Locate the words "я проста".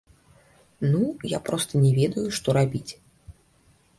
1.33-1.83